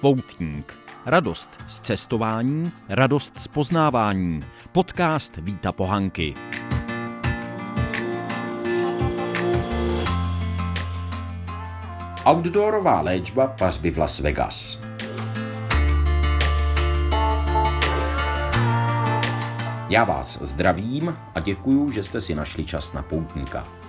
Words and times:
Poutník. 0.00 0.78
Radost 1.06 1.50
z 1.66 1.80
cestování, 1.80 2.72
radost 2.88 3.38
z 3.38 3.48
poznávání. 3.48 4.44
Podcast 4.72 5.36
Víta 5.36 5.72
Pohanky. 5.72 6.34
Outdoorová 12.24 13.00
léčba 13.00 13.46
pařby 13.46 13.90
v 13.90 13.98
Las 13.98 14.20
Vegas. 14.20 14.78
Já 19.88 20.04
vás 20.04 20.42
zdravím 20.42 21.16
a 21.34 21.40
děkuju, 21.40 21.90
že 21.90 22.02
jste 22.02 22.20
si 22.20 22.34
našli 22.34 22.64
čas 22.64 22.92
na 22.92 23.02
poutníka. 23.02 23.79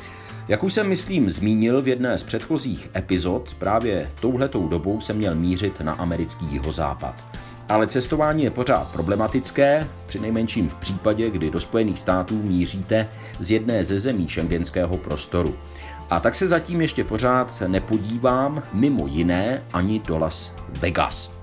Jak 0.51 0.63
už 0.63 0.73
jsem 0.73 0.87
myslím 0.87 1.29
zmínil 1.29 1.81
v 1.81 1.87
jedné 1.87 2.17
z 2.17 2.23
předchozích 2.23 2.89
epizod, 2.95 3.55
právě 3.59 4.09
touhletou 4.19 4.67
dobou 4.67 5.01
jsem 5.01 5.17
měl 5.17 5.35
mířit 5.35 5.81
na 5.81 5.93
americký 5.93 6.45
jihozápad. 6.51 7.25
Ale 7.69 7.87
cestování 7.87 8.43
je 8.43 8.51
pořád 8.51 8.91
problematické, 8.91 9.87
při 10.05 10.19
nejmenším 10.19 10.69
v 10.69 10.75
případě, 10.75 11.29
kdy 11.29 11.51
do 11.51 11.59
Spojených 11.59 11.99
států 11.99 12.43
míříte 12.43 13.07
z 13.39 13.51
jedné 13.51 13.83
ze 13.83 13.99
zemí 13.99 14.29
šengenského 14.29 14.97
prostoru. 14.97 15.55
A 16.09 16.19
tak 16.19 16.35
se 16.35 16.47
zatím 16.47 16.81
ještě 16.81 17.03
pořád 17.03 17.63
nepodívám 17.67 18.63
mimo 18.73 19.07
jiné 19.07 19.63
ani 19.73 19.99
do 19.99 20.17
Las 20.17 20.55
Vegas. 20.69 21.33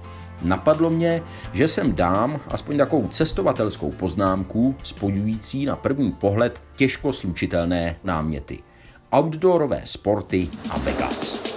Napadlo 0.43 0.91
mě, 0.91 1.23
že 1.53 1.69
sem 1.69 1.95
dám 1.95 2.41
aspoň 2.49 2.79
takovou 2.79 3.09
cestovatelskou 3.09 3.91
poznámku 3.91 4.75
spojující 4.83 5.67
na 5.67 5.77
první 5.77 6.13
pohled 6.13 6.63
těžko 6.77 7.13
slučitelné 7.13 7.97
náměty 8.05 8.59
outdoorové 9.13 9.83
sporty 9.85 10.49
a 10.71 10.79
Vegas. 10.79 11.49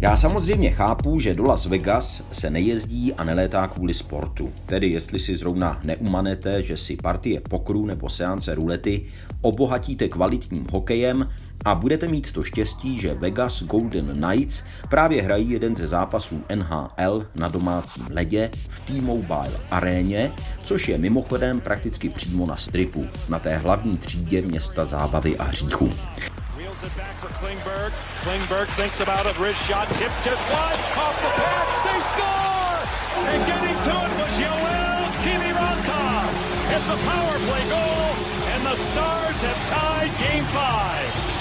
Já 0.00 0.16
samozřejmě 0.16 0.70
chápu, 0.70 1.18
že 1.18 1.34
do 1.34 1.44
Las 1.44 1.66
Vegas 1.66 2.22
se 2.32 2.50
nejezdí 2.50 3.14
a 3.14 3.24
nelétá 3.24 3.66
kvůli 3.66 3.94
sportu. 3.94 4.52
Tedy 4.66 4.90
jestli 4.90 5.18
si 5.18 5.36
zrovna 5.36 5.80
neumanete, 5.84 6.62
že 6.62 6.76
si 6.76 6.96
partie 6.96 7.40
pokru 7.40 7.86
nebo 7.86 8.08
seance 8.08 8.54
rulety 8.54 9.02
obohatíte 9.40 10.08
kvalitním 10.08 10.66
hokejem 10.72 11.28
a 11.66 11.74
budete 11.74 12.08
mít 12.08 12.32
to 12.32 12.42
štěstí, 12.42 13.00
že 13.00 13.14
Vegas 13.14 13.62
Golden 13.62 14.12
Knights 14.12 14.62
právě 14.88 15.22
hrají 15.22 15.50
jeden 15.50 15.76
ze 15.76 15.86
zápasů 15.86 16.44
NHL 16.54 17.26
na 17.34 17.48
domácím 17.48 18.06
ledě 18.10 18.50
v 18.68 18.80
T-Mobile 18.80 19.52
aréně, 19.70 20.32
což 20.58 20.88
je 20.88 20.98
mimochodem 20.98 21.60
prakticky 21.60 22.08
přímo 22.08 22.46
na 22.46 22.56
stripu, 22.56 23.06
na 23.28 23.38
té 23.38 23.56
hlavní 23.56 23.96
třídě 23.96 24.42
města 24.42 24.84
zábavy 24.84 25.36
a 25.36 25.44
hříchu. 25.44 25.90
It's 36.68 36.88
a 36.88 36.96
power 36.96 37.38
play 37.46 37.68
goal, 37.70 38.12
and 38.52 38.64
the 38.64 38.76
Stars 38.76 39.40
have 39.40 39.60
tied 39.70 40.12
game 40.18 40.44
five. 40.52 41.35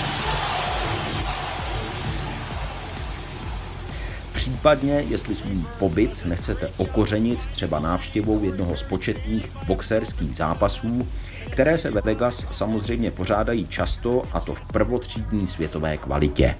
Případně, 4.45 5.03
jestli 5.09 5.35
svůj 5.35 5.57
pobyt 5.79 6.25
nechcete 6.25 6.69
okořenit 6.77 7.39
třeba 7.51 7.79
návštěvou 7.79 8.43
jednoho 8.43 8.77
z 8.77 8.83
početných 8.83 9.49
boxerských 9.67 10.35
zápasů, 10.35 11.07
které 11.49 11.77
se 11.77 11.91
ve 11.91 12.01
Vegas 12.01 12.45
samozřejmě 12.51 13.11
pořádají 13.11 13.67
často 13.67 14.21
a 14.33 14.39
to 14.39 14.55
v 14.55 14.61
prvotřídní 14.61 15.47
světové 15.47 15.97
kvalitě. 15.97 16.55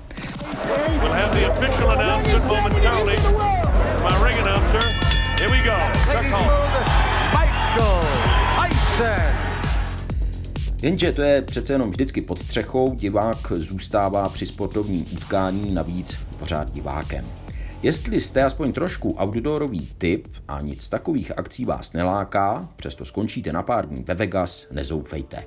Jenže 10.82 11.12
to 11.12 11.22
je 11.22 11.42
přece 11.42 11.74
jenom 11.74 11.92
vždycky 11.92 12.22
pod 12.22 12.40
střechou, 12.40 12.96
divák 12.96 13.52
zůstává 13.56 14.30
při 14.30 14.46
sportovním 14.46 15.06
utkání 15.14 15.74
navíc 15.74 16.18
pořád 16.40 16.72
divákem. 16.72 17.45
Jestli 17.86 18.22
jste 18.22 18.44
aspoň 18.44 18.74
trošku 18.74 19.16
outdoorový 19.22 19.90
typ 19.98 20.28
a 20.48 20.62
nic 20.62 20.90
takových 20.90 21.38
akcí 21.38 21.66
vás 21.66 21.94
neláká, 21.94 22.70
přesto 22.76 23.06
skončíte 23.06 23.54
na 23.54 23.64
pár 23.64 23.90
dní 23.90 24.04
ve 24.04 24.14
Vegas, 24.14 24.68
nezoufejte. 24.72 25.46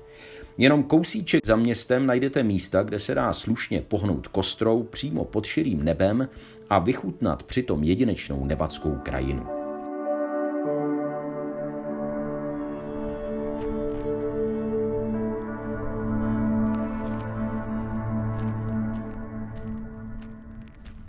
Jenom 0.58 0.82
kousíček 0.82 1.46
za 1.46 1.56
městem 1.56 2.06
najdete 2.06 2.42
místa, 2.42 2.82
kde 2.82 2.98
se 2.98 3.14
dá 3.14 3.32
slušně 3.32 3.80
pohnout 3.80 4.28
kostrou 4.28 4.82
přímo 4.82 5.24
pod 5.24 5.46
širým 5.46 5.84
nebem 5.84 6.28
a 6.70 6.78
vychutnat 6.78 7.42
přitom 7.42 7.84
jedinečnou 7.84 8.44
nevadskou 8.44 8.98
krajinu. 9.02 9.57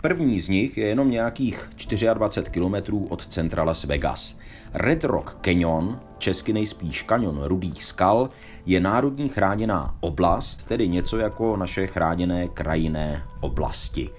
První 0.02 0.40
z 0.40 0.48
nich 0.48 0.78
je 0.78 0.86
jenom 0.86 1.10
nějakých 1.10 1.70
24 2.14 2.50
km 2.50 2.96
od 3.08 3.26
centra 3.26 3.62
Las 3.62 3.84
Vegas. 3.84 4.38
Red 4.74 5.04
Rock 5.04 5.36
Canyon, 5.44 6.00
česky 6.18 6.52
nejspíš 6.52 7.02
kanion 7.02 7.42
rudých 7.44 7.84
skal, 7.84 8.30
je 8.66 8.80
národní 8.80 9.28
chráněná 9.28 9.94
oblast, 10.00 10.66
tedy 10.66 10.88
něco 10.88 11.18
jako 11.18 11.56
naše 11.56 11.86
chráněné 11.86 12.48
krajinné 12.48 13.22
oblasti. 13.40 14.10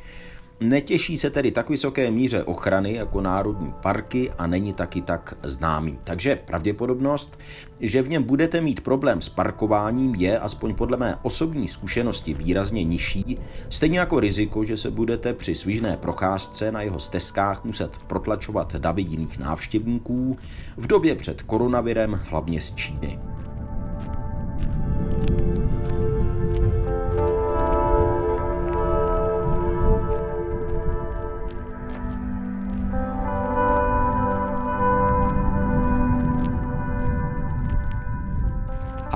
Netěší 0.62 1.18
se 1.18 1.30
tedy 1.30 1.52
tak 1.52 1.70
vysoké 1.70 2.12
míře 2.12 2.44
ochrany 2.44 2.94
jako 2.94 3.22
národní 3.22 3.74
parky 3.82 4.32
a 4.38 4.48
není 4.48 4.74
taky 4.74 5.02
tak 5.02 5.38
známý. 5.44 6.00
Takže 6.04 6.36
pravděpodobnost, 6.36 7.40
že 7.80 8.02
v 8.02 8.10
něm 8.10 8.24
budete 8.24 8.62
mít 8.62 8.82
problém 8.82 9.22
s 9.22 9.30
parkováním 9.30 10.16
je, 10.16 10.40
aspoň 10.40 10.76
podle 10.76 10.98
mé 10.98 11.18
osobní 11.22 11.68
zkušenosti, 11.68 12.34
výrazně 12.34 12.84
nižší, 12.84 13.38
stejně 13.70 14.00
jako 14.00 14.20
riziko, 14.20 14.64
že 14.64 14.78
se 14.78 14.92
budete 14.92 15.34
při 15.34 15.56
svižné 15.56 15.98
procházce 15.98 16.72
na 16.72 16.82
jeho 16.82 17.00
stezkách 17.00 17.64
muset 17.64 17.98
protlačovat 18.08 18.76
davy 18.76 19.02
jiných 19.02 19.40
návštěvníků 19.40 20.38
v 20.78 20.88
době 20.88 21.16
před 21.16 21.42
koronavirem, 21.42 22.22
hlavně 22.30 22.62
z 22.62 22.76
Číny. 22.76 23.31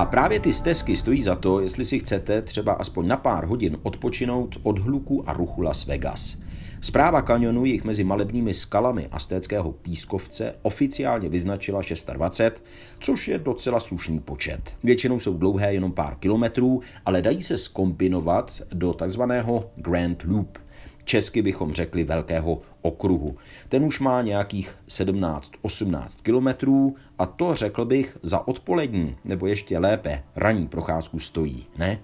A 0.05 0.07
právě 0.07 0.39
ty 0.39 0.53
stezky 0.53 0.95
stojí 0.95 1.21
za 1.21 1.35
to, 1.35 1.59
jestli 1.59 1.85
si 1.85 1.99
chcete 1.99 2.41
třeba 2.41 2.73
aspoň 2.73 3.07
na 3.07 3.17
pár 3.17 3.45
hodin 3.45 3.77
odpočinout 3.83 4.57
od 4.63 4.79
hluku 4.79 5.29
a 5.29 5.33
ruchu 5.33 5.61
Las 5.61 5.85
Vegas. 5.85 6.37
Zpráva 6.81 7.21
kanionu 7.21 7.65
jich 7.65 7.83
mezi 7.83 8.03
malebnými 8.03 8.53
skalami 8.53 9.07
Aztéckého 9.11 9.71
pískovce 9.71 10.55
oficiálně 10.61 11.29
vyznačila 11.29 11.81
620, 11.81 12.63
což 12.99 13.27
je 13.27 13.37
docela 13.37 13.79
slušný 13.79 14.19
počet. 14.19 14.75
Většinou 14.83 15.19
jsou 15.19 15.37
dlouhé 15.37 15.73
jenom 15.73 15.91
pár 15.91 16.15
kilometrů, 16.15 16.81
ale 17.05 17.21
dají 17.21 17.43
se 17.43 17.57
skombinovat 17.57 18.61
do 18.73 18.93
takzvaného 18.93 19.71
Grand 19.75 20.23
Loop. 20.23 20.57
Česky 21.05 21.41
bychom 21.41 21.73
řekli 21.73 22.03
velkého 22.03 22.61
okruhu. 22.81 23.37
Ten 23.69 23.83
už 23.83 23.99
má 23.99 24.21
nějakých 24.21 24.75
17-18 24.87 26.07
kilometrů 26.21 26.95
a 27.17 27.25
to 27.25 27.55
řekl 27.55 27.85
bych 27.85 28.17
za 28.21 28.47
odpolední 28.47 29.15
nebo 29.25 29.47
ještě 29.47 29.79
lépe 29.79 30.23
ranní 30.35 30.67
procházku 30.67 31.19
stojí, 31.19 31.65
ne? 31.77 31.99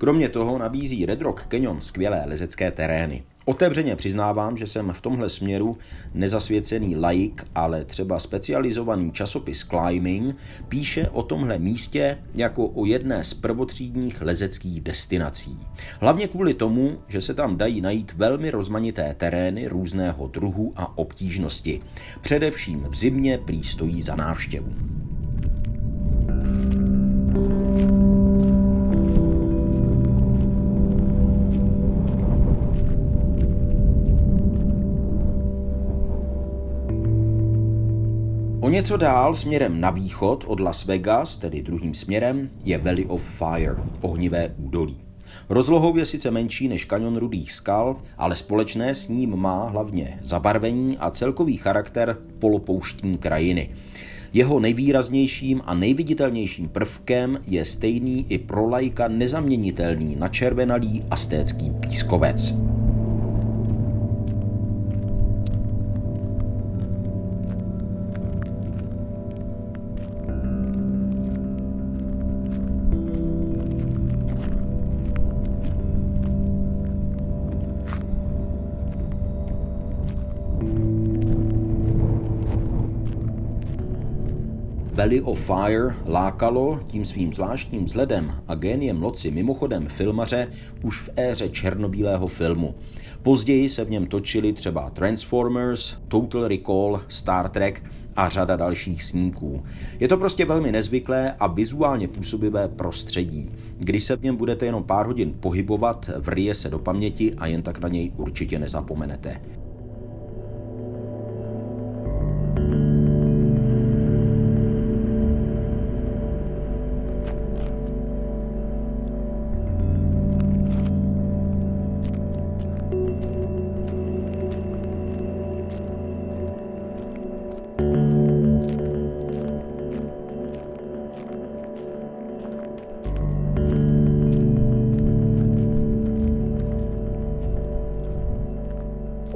Kromě 0.00 0.28
toho 0.28 0.58
nabízí 0.58 1.06
Red 1.06 1.20
Rock 1.20 1.46
Canyon 1.50 1.80
skvělé 1.80 2.24
lezecké 2.26 2.70
terény. 2.70 3.22
Otevřeně 3.44 3.96
přiznávám, 3.96 4.56
že 4.56 4.66
jsem 4.66 4.92
v 4.92 5.00
tomhle 5.00 5.28
směru 5.28 5.78
nezasvěcený 6.14 6.96
laik, 6.96 7.46
ale 7.54 7.84
třeba 7.84 8.18
specializovaný 8.18 9.12
časopis 9.12 9.64
Climbing 9.64 10.36
píše 10.68 11.08
o 11.08 11.22
tomhle 11.22 11.58
místě 11.58 12.18
jako 12.34 12.66
o 12.66 12.86
jedné 12.86 13.24
z 13.24 13.34
prvotřídních 13.34 14.22
lezeckých 14.22 14.80
destinací. 14.80 15.58
Hlavně 16.00 16.28
kvůli 16.28 16.54
tomu, 16.54 16.98
že 17.08 17.20
se 17.20 17.34
tam 17.34 17.56
dají 17.56 17.80
najít 17.80 18.12
velmi 18.12 18.50
rozmanité 18.50 19.14
terény 19.18 19.68
různého 19.68 20.26
druhu 20.26 20.72
a 20.76 20.98
obtížnosti. 20.98 21.80
Především 22.20 22.86
v 22.90 22.96
zimě 22.96 23.38
prý 23.38 23.64
stojí 23.64 24.02
za 24.02 24.16
návštěvu. 24.16 24.74
Něco 38.70 38.96
dál 38.96 39.34
směrem 39.34 39.80
na 39.80 39.90
východ 39.90 40.44
od 40.46 40.60
Las 40.60 40.84
Vegas, 40.84 41.36
tedy 41.36 41.62
druhým 41.62 41.94
směrem, 41.94 42.50
je 42.64 42.78
Valley 42.78 43.06
of 43.08 43.38
Fire, 43.38 43.76
ohnivé 44.00 44.54
údolí. 44.58 44.96
Rozlohou 45.48 45.96
je 45.96 46.06
sice 46.06 46.30
menší 46.30 46.68
než 46.68 46.84
kanion 46.84 47.16
Rudých 47.16 47.52
skal, 47.52 47.96
ale 48.18 48.36
společné 48.36 48.94
s 48.94 49.08
ním 49.08 49.36
má 49.36 49.68
hlavně 49.68 50.18
zabarvení 50.22 50.98
a 50.98 51.10
celkový 51.10 51.56
charakter 51.56 52.16
polopouštní 52.38 53.18
krajiny. 53.18 53.70
Jeho 54.32 54.60
nejvýraznějším 54.60 55.62
a 55.64 55.74
nejviditelnějším 55.74 56.68
prvkem 56.68 57.38
je 57.46 57.64
stejný 57.64 58.26
i 58.28 58.38
pro 58.38 58.68
lajka 58.68 59.08
nezaměnitelný 59.08 60.16
načervenalý 60.16 61.04
astécký 61.10 61.70
pískovec. 61.70 62.69
Valley 85.00 85.20
of 85.20 85.46
Fire 85.46 85.94
lákalo 86.06 86.80
tím 86.86 87.04
svým 87.04 87.32
zvláštním 87.32 87.84
vzhledem 87.84 88.34
a 88.48 88.54
géniem 88.54 89.02
loci 89.02 89.30
mimochodem 89.30 89.88
filmaře 89.88 90.48
už 90.82 91.00
v 91.00 91.10
éře 91.16 91.48
černobílého 91.48 92.26
filmu. 92.26 92.74
Později 93.22 93.68
se 93.68 93.84
v 93.84 93.90
něm 93.90 94.06
točili 94.06 94.52
třeba 94.52 94.90
Transformers, 94.90 95.96
Total 96.08 96.48
Recall, 96.48 97.00
Star 97.08 97.48
Trek 97.48 97.82
a 98.16 98.28
řada 98.28 98.56
dalších 98.56 99.02
snímků. 99.02 99.62
Je 100.00 100.08
to 100.08 100.16
prostě 100.16 100.44
velmi 100.44 100.72
nezvyklé 100.72 101.34
a 101.40 101.46
vizuálně 101.46 102.08
působivé 102.08 102.68
prostředí. 102.68 103.50
Když 103.78 104.04
se 104.04 104.16
v 104.16 104.22
něm 104.22 104.36
budete 104.36 104.66
jenom 104.66 104.84
pár 104.84 105.06
hodin 105.06 105.34
pohybovat, 105.40 106.10
vrije 106.16 106.54
se 106.54 106.70
do 106.70 106.78
paměti 106.78 107.34
a 107.34 107.46
jen 107.46 107.62
tak 107.62 107.78
na 107.78 107.88
něj 107.88 108.12
určitě 108.16 108.58
nezapomenete. 108.58 109.40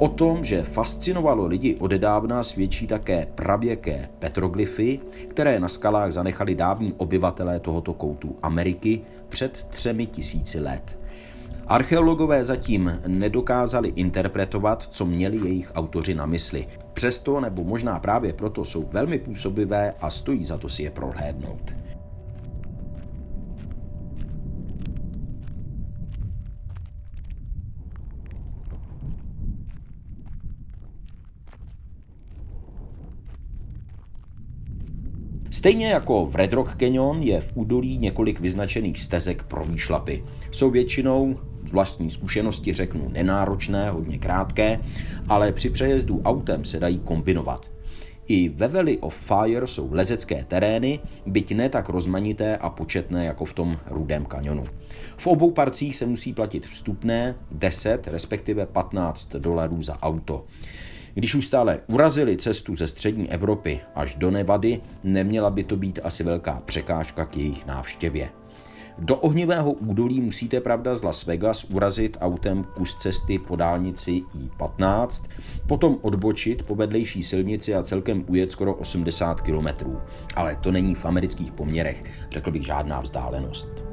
O 0.05 0.09
tom, 0.09 0.43
že 0.43 0.63
fascinovalo 0.63 1.45
lidi 1.45 1.75
odedávna, 1.75 2.43
svědčí 2.43 2.87
také 2.87 3.27
pravěké 3.35 4.09
petroglyfy, 4.19 4.99
které 5.27 5.59
na 5.59 5.67
skalách 5.67 6.11
zanechali 6.11 6.55
dávní 6.55 6.93
obyvatelé 6.93 7.59
tohoto 7.59 7.93
koutu 7.93 8.35
Ameriky 8.41 9.01
před 9.29 9.67
třemi 9.69 10.05
tisíci 10.05 10.59
let. 10.59 10.99
Archeologové 11.67 12.43
zatím 12.43 13.01
nedokázali 13.07 13.89
interpretovat, 13.95 14.83
co 14.83 15.05
měli 15.05 15.37
jejich 15.37 15.71
autoři 15.75 16.15
na 16.15 16.25
mysli. 16.25 16.67
Přesto, 16.93 17.39
nebo 17.39 17.63
možná 17.63 17.99
právě 17.99 18.33
proto, 18.33 18.65
jsou 18.65 18.85
velmi 18.91 19.19
působivé 19.19 19.93
a 20.01 20.09
stojí 20.09 20.43
za 20.43 20.57
to 20.57 20.69
si 20.69 20.83
je 20.83 20.91
prohlédnout. 20.91 21.84
Stejně 35.65 35.87
jako 35.87 36.25
v 36.25 36.35
Red 36.35 36.53
Rock 36.53 36.75
Canyon 36.75 37.23
je 37.23 37.41
v 37.41 37.51
údolí 37.55 37.97
několik 37.97 38.39
vyznačených 38.39 38.99
stezek 38.99 39.43
pro 39.43 39.65
výšlapy. 39.65 40.23
Jsou 40.51 40.69
většinou 40.69 41.39
z 41.67 41.71
vlastní 41.71 42.11
zkušenosti 42.11 42.73
řeknu 42.73 43.09
nenáročné, 43.09 43.89
hodně 43.89 44.17
krátké, 44.17 44.79
ale 45.29 45.51
při 45.51 45.69
přejezdu 45.69 46.21
autem 46.25 46.65
se 46.65 46.79
dají 46.79 46.99
kombinovat. 46.99 47.71
I 48.27 48.49
ve 48.49 48.67
Valley 48.67 48.97
of 49.01 49.25
Fire 49.27 49.67
jsou 49.67 49.93
lezecké 49.93 50.45
terény, 50.47 50.99
byť 51.25 51.55
ne 51.55 51.69
tak 51.69 51.89
rozmanité 51.89 52.57
a 52.57 52.69
početné 52.69 53.25
jako 53.25 53.45
v 53.45 53.53
tom 53.53 53.79
rudém 53.87 54.25
kanionu. 54.25 54.65
V 55.17 55.27
obou 55.27 55.51
parcích 55.51 55.95
se 55.95 56.05
musí 56.05 56.33
platit 56.33 56.67
vstupné 56.67 57.35
10 57.51 58.07
respektive 58.07 58.65
15 58.65 59.35
dolarů 59.35 59.81
za 59.81 60.01
auto. 60.01 60.45
Když 61.17 61.35
už 61.35 61.47
stále 61.47 61.79
urazili 61.87 62.37
cestu 62.37 62.75
ze 62.75 62.87
střední 62.87 63.31
Evropy 63.31 63.79
až 63.95 64.15
do 64.15 64.31
Nevady, 64.31 64.81
neměla 65.03 65.49
by 65.49 65.63
to 65.63 65.75
být 65.75 65.99
asi 66.03 66.23
velká 66.23 66.61
překážka 66.65 67.25
k 67.25 67.37
jejich 67.37 67.65
návštěvě. 67.65 68.29
Do 68.99 69.15
ohnivého 69.15 69.71
údolí 69.71 70.21
musíte 70.21 70.61
pravda 70.61 70.95
z 70.95 71.03
Las 71.03 71.25
Vegas 71.25 71.63
urazit 71.63 72.17
autem 72.21 72.63
kus 72.63 72.95
cesty 72.95 73.39
po 73.39 73.55
dálnici 73.55 74.11
I-15, 74.11 75.25
potom 75.67 75.97
odbočit 76.01 76.63
po 76.63 76.75
vedlejší 76.75 77.23
silnici 77.23 77.75
a 77.75 77.83
celkem 77.83 78.25
ujet 78.27 78.51
skoro 78.51 78.73
80 78.73 79.41
km. 79.41 79.67
Ale 80.35 80.55
to 80.55 80.71
není 80.71 80.95
v 80.95 81.05
amerických 81.05 81.51
poměrech, 81.51 82.03
řekl 82.31 82.51
bych 82.51 82.65
žádná 82.65 83.01
vzdálenost. 83.01 83.85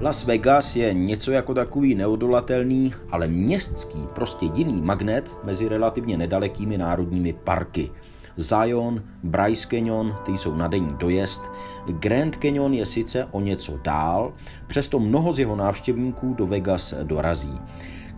Las 0.00 0.24
Vegas 0.24 0.76
je 0.76 0.94
něco 0.94 1.30
jako 1.30 1.54
takový 1.54 1.94
neodolatelný, 1.94 2.94
ale 3.10 3.28
městský, 3.28 3.98
prostě 4.14 4.46
jiný 4.54 4.82
magnet 4.82 5.36
mezi 5.44 5.68
relativně 5.68 6.16
nedalekými 6.16 6.78
národními 6.78 7.32
parky. 7.32 7.90
Zion, 8.36 9.02
Bryce 9.22 9.68
Canyon, 9.68 10.16
ty 10.26 10.32
jsou 10.32 10.54
na 10.54 10.68
denní 10.68 10.88
dojezd. 10.98 11.42
Grand 11.88 12.36
Canyon 12.36 12.74
je 12.74 12.86
sice 12.86 13.28
o 13.30 13.40
něco 13.40 13.78
dál, 13.84 14.32
přesto 14.66 14.98
mnoho 14.98 15.32
z 15.32 15.38
jeho 15.38 15.56
návštěvníků 15.56 16.34
do 16.34 16.46
Vegas 16.46 16.94
dorazí. 17.02 17.60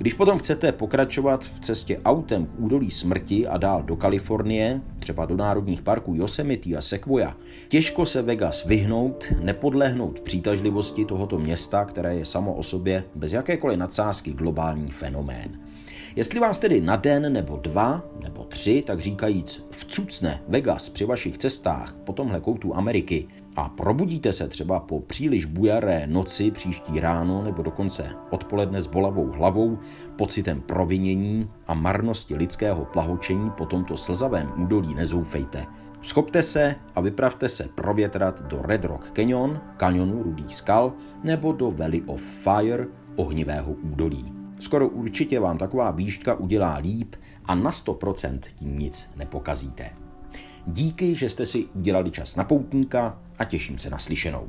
Když 0.01 0.15
potom 0.15 0.39
chcete 0.39 0.73
pokračovat 0.73 1.45
v 1.45 1.61
cestě 1.61 2.01
autem 2.05 2.47
k 2.47 2.51
údolí 2.59 2.91
smrti 2.91 3.47
a 3.47 3.57
dál 3.57 3.83
do 3.83 3.97
Kalifornie, 3.97 4.81
třeba 4.99 5.27
do 5.27 5.37
národních 5.37 5.83
parků 5.83 6.15
Yosemite 6.15 6.77
a 6.77 6.81
Sequoia, 6.81 7.37
těžko 7.69 8.07
se 8.07 8.23
Vegas 8.23 8.65
vyhnout, 8.65 9.33
nepodlehnout 9.41 10.21
přitažlivosti 10.21 11.05
tohoto 11.05 11.39
města, 11.39 11.85
které 11.85 12.15
je 12.15 12.25
samo 12.25 12.55
o 12.55 12.63
sobě 12.63 13.05
bez 13.15 13.33
jakékoliv 13.33 13.79
nadsázky 13.79 14.33
globální 14.33 14.89
fenomén. 14.89 15.70
Jestli 16.17 16.41
vás 16.41 16.59
tedy 16.59 16.81
na 16.81 16.97
den 16.97 17.33
nebo 17.33 17.57
dva 17.57 18.03
nebo 18.23 18.45
tři, 18.45 18.83
tak 18.87 19.01
říkajíc, 19.01 19.67
vcucne 19.71 20.43
Vegas 20.49 20.89
při 20.89 21.05
vašich 21.05 21.39
cestách 21.39 21.93
po 22.05 22.13
tomhle 22.13 22.41
koutu 22.41 22.77
Ameriky 22.77 23.29
a 23.57 23.69
probudíte 23.69 24.33
se 24.33 24.49
třeba 24.49 24.81
po 24.81 25.01
příliš 25.01 25.45
bujaré 25.45 26.07
noci 26.07 26.51
příští 26.51 27.01
ráno 27.01 27.45
nebo 27.45 27.63
dokonce 27.63 28.11
odpoledne 28.31 28.83
s 28.83 28.87
bolavou 28.87 29.27
hlavou, 29.27 29.79
pocitem 30.17 30.61
provinění 30.61 31.51
a 31.67 31.75
marnosti 31.75 32.35
lidského 32.35 32.85
plahočení 32.85 33.51
po 33.51 33.67
tomto 33.67 33.97
slzavém 33.97 34.53
údolí 34.57 34.95
nezoufejte. 34.95 35.67
Schopte 36.03 36.43
se 36.43 36.75
a 36.95 37.01
vypravte 37.01 37.49
se 37.49 37.69
provětrat 37.75 38.43
do 38.43 38.63
Red 38.63 38.85
Rock 38.85 39.11
Canyon, 39.11 39.61
kanionu 39.77 40.23
Rudých 40.23 40.57
skal, 40.57 40.93
nebo 41.25 41.53
do 41.53 41.71
Valley 41.71 42.03
of 42.07 42.23
Fire, 42.23 42.87
ohnivého 43.17 43.73
údolí. 43.73 44.40
Skoro 44.61 44.89
určitě 44.89 45.41
vám 45.41 45.59
taková 45.59 45.91
výška 45.91 46.35
udělá 46.35 46.77
líp 46.77 47.17
a 47.45 47.55
na 47.55 47.71
100% 47.71 48.41
tím 48.55 48.79
nic 48.79 49.11
nepokazíte. 49.17 49.91
Díky, 50.67 51.15
že 51.15 51.29
jste 51.29 51.47
si 51.47 51.67
udělali 51.75 52.11
čas 52.11 52.37
na 52.37 52.45
poutníka 52.45 53.19
a 53.39 53.45
těším 53.45 53.79
se 53.79 53.91
na 53.91 53.99
slyšenou. 53.99 54.49